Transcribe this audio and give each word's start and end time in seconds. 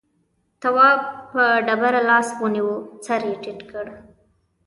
تواب 0.61 1.01
په 1.31 1.43
ډبره 1.67 2.01
لاس 2.09 2.27
ونيو 2.41 2.69
سر 3.05 3.21
يې 3.29 3.35
ټيټ 3.43 3.59
کړ. 3.71 3.85